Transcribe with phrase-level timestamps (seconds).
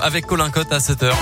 [0.00, 1.12] Avec Colin Cotte à 7h.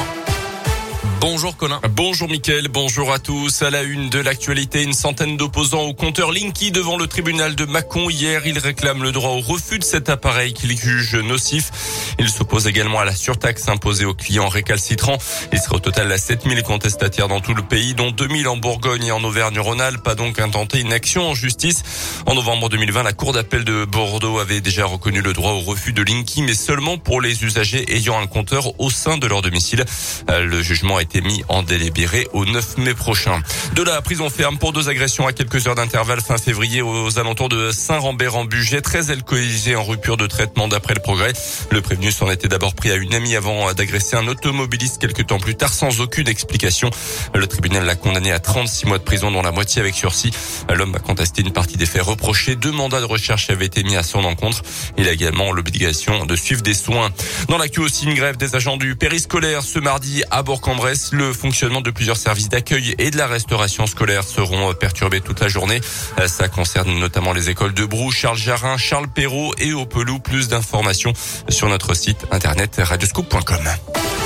[1.21, 1.81] Bonjour Colin.
[1.91, 3.63] Bonjour Mickaël, bonjour à tous.
[3.63, 7.65] À la une de l'actualité, une centaine d'opposants au compteur Linky devant le tribunal de
[7.65, 8.11] Mâcon.
[8.11, 11.71] Hier, ils réclament le droit au refus de cet appareil qu'ils jugent nocif.
[12.19, 15.19] Ils s'opposent également à la surtaxe imposée aux clients récalcitrants.
[15.53, 19.07] Il sera au total à 7000 contestataires dans tout le pays, dont 2000 en Bourgogne
[19.07, 21.83] et en Auvergne-Rhône-Alpes, a donc intenté une action en justice.
[22.27, 25.93] En novembre 2020, la Cour d'appel de Bordeaux avait déjà reconnu le droit au refus
[25.93, 29.85] de Linky, mais seulement pour les usagers ayant un compteur au sein de leur domicile.
[30.29, 33.41] Le jugement été mis en délibéré au 9 mai prochain.
[33.77, 37.49] De la prison ferme pour deux agressions à quelques heures d'intervalle fin février aux alentours
[37.49, 41.33] de Saint-Rambert en budget, très alcoolisé en rupture de traitement d'après le progrès.
[41.71, 45.39] Le prévenu s'en était d'abord pris à une amie avant d'agresser un automobiliste quelques temps
[45.39, 46.91] plus tard sans aucune explication.
[47.35, 50.33] Le tribunal l'a condamné à 36 mois de prison dont la moitié avec sursis.
[50.75, 52.57] L'homme a contesté une partie des faits reprochés.
[52.57, 54.63] Deux mandats de recherche avaient été mis à son encontre.
[54.99, 57.11] Il a également l'obligation de suivre des soins.
[57.49, 60.96] Dans l'actu aussi, une grève des agents du périscolaire ce mardi à Bourg-en-Bresse.
[61.13, 65.49] Le fonctionnement de plusieurs services d'accueil et de la restauration scolaire seront perturbés toute la
[65.49, 65.81] journée.
[66.27, 70.19] Ça concerne notamment les écoles de Brou, Charles Jarin, Charles Perrault et Opelou.
[70.19, 71.13] Plus d'informations
[71.49, 74.26] sur notre site internet radioscoop.com.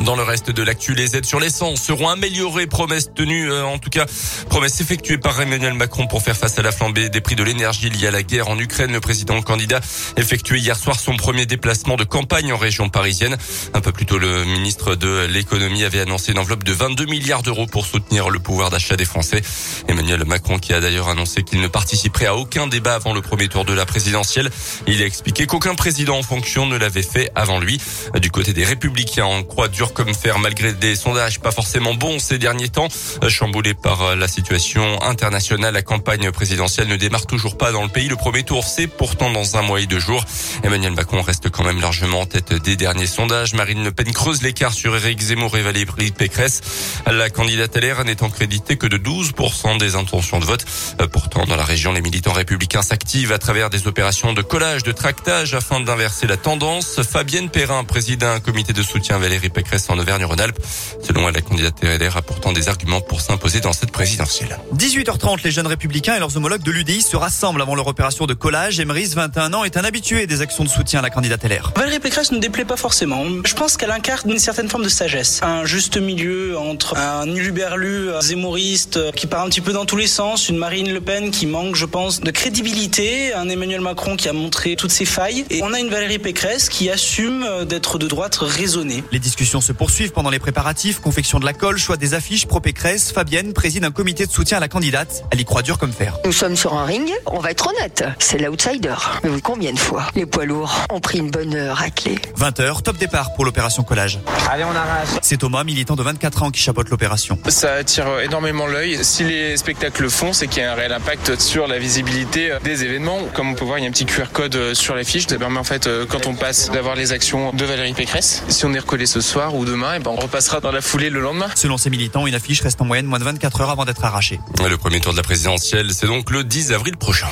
[0.00, 2.66] Dans le reste de l'actu, les aides sur l'essence seront améliorées.
[2.66, 4.04] Promesse tenue, euh, en tout cas,
[4.50, 7.88] promesse effectuée par Emmanuel Macron pour faire face à la flambée des prix de l'énergie
[7.88, 8.92] liée à la guerre en Ukraine.
[8.92, 9.80] Le président candidat
[10.16, 13.36] effectué hier soir son premier déplacement de campagne en région parisienne.
[13.72, 17.42] Un peu plus tôt, le ministre de l'économie avait annoncé une enveloppe de 22 milliards
[17.42, 19.42] d'euros pour soutenir le pouvoir d'achat des Français.
[19.88, 23.48] Emmanuel Macron qui a d'ailleurs annoncé qu'il ne participerait à aucun débat avant le premier
[23.48, 24.50] tour de la présidentielle.
[24.86, 27.80] Il a expliqué qu'aucun président en fonction ne l'avait fait avant lui.
[28.20, 32.38] Du côté des républicains, en croix comme faire malgré des sondages pas forcément bons ces
[32.38, 32.88] derniers temps.
[33.28, 38.08] Chamboulé par la situation internationale, la campagne présidentielle ne démarre toujours pas dans le pays.
[38.08, 40.24] Le premier tour, c'est pourtant dans un mois et deux jours.
[40.62, 43.54] Emmanuel Macron reste quand même largement en tête des derniers sondages.
[43.54, 46.60] Marine Le Pen creuse l'écart sur Éric Zemmour et Valérie Pécresse.
[47.06, 50.64] La candidate LR n'étant créditée que de 12% des intentions de vote.
[51.12, 54.92] Pourtant, dans la région, les militants républicains s'activent à travers des opérations de collage, de
[54.92, 57.02] tractage afin d'inverser la tendance.
[57.02, 60.58] Fabienne Perrin préside un comité de soutien à Valérie Pécresse en Auvergne-Rhône-Alpes.
[61.02, 64.58] Selon elle, la candidate LR a pourtant des arguments pour s'imposer dans cette présidentielle.
[64.74, 68.34] 18h30, les jeunes républicains et leurs homologues de l'UDI se rassemblent avant leur opération de
[68.34, 68.80] collage.
[68.80, 71.72] Emeris, 21 ans, est un habitué des actions de soutien à la candidate LR.
[71.76, 73.24] Valérie Pécresse ne déplaît pas forcément.
[73.44, 75.40] Je pense qu'elle incarne une certaine forme de sagesse.
[75.42, 80.06] Un juste milieu entre un uluberlu zémouriste qui part un petit peu dans tous les
[80.06, 84.28] sens, une Marine Le Pen qui manque, je pense, de crédibilité, un Emmanuel Macron qui
[84.28, 88.06] a montré toutes ses failles, et on a une Valérie Pécresse qui assume d'être de
[88.06, 89.04] droite raisonnée.
[89.12, 92.60] Les discussions se poursuivent pendant les préparatifs, confection de la colle, choix des affiches, pro
[92.60, 93.10] Pécresse.
[93.10, 95.24] Fabienne préside un comité de soutien à la candidate.
[95.32, 96.18] Elle y croit dur comme fer.
[96.24, 98.94] Nous sommes sur un ring, on va être honnête, c'est l'outsider.
[99.24, 102.96] Mais oui, combien de fois les poids lourds ont pris une bonne raclée 20h, top
[102.96, 104.20] départ pour l'opération collage.
[104.48, 105.08] Allez, on arrache.
[105.20, 107.36] C'est Thomas, militant de 24 ans, qui chapeaute l'opération.
[107.48, 109.04] Ça attire énormément l'œil.
[109.04, 112.56] Si les spectacles le font, c'est qu'il y a un réel impact sur la visibilité
[112.62, 113.18] des événements.
[113.34, 115.26] Comme on peut voir, il y a un petit QR code sur l'affiche.
[115.26, 118.44] Ça permet en fait, quand on passe, d'avoir les actions de Valérie Pécresse.
[118.46, 121.10] Si on est recollé ce soir ou demain, et ben on repassera dans la foulée
[121.10, 121.48] le lendemain.
[121.54, 124.40] Selon ces militants, une affiche reste en moyenne moins de 24 heures avant d'être arrachée.
[124.68, 127.28] Le premier tour de la présidentielle, c'est donc le 10 avril prochain.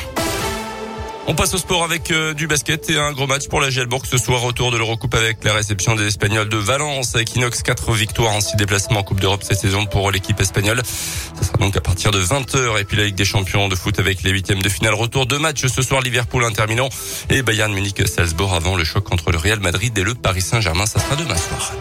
[1.27, 4.03] On passe au sport avec euh, du basket et un gros match pour la Gielbourg
[4.05, 4.43] ce soir.
[4.43, 7.15] Retour de l'Eurocoupe avec la réception des Espagnols de Valence.
[7.15, 10.83] Equinox, 4 victoires en 6 déplacements en Coupe d'Europe cette saison pour l'équipe espagnole.
[10.85, 12.79] Ce sera donc à partir de 20h.
[12.79, 14.93] Et puis la Ligue des Champions de foot avec les huitièmes de finale.
[14.93, 16.03] Retour de match ce soir.
[16.03, 16.91] Liverpool, Inter Milan
[17.31, 20.85] et Bayern Munich, Salzbourg avant le choc entre le Real Madrid et le Paris Saint-Germain.
[20.85, 21.73] Ça sera demain soir.